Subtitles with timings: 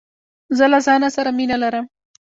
[0.57, 1.85] زه له ځانه سره مینه لرم.